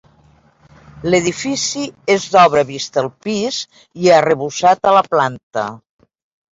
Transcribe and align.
L'edifici 1.11 1.83
és 2.15 2.27
d'obra 2.37 2.65
vista 2.73 3.03
al 3.05 3.13
pis 3.29 3.63
i 4.07 4.13
arrebossat 4.19 4.93
a 4.93 4.97
la 5.01 5.07
planta. 5.15 5.71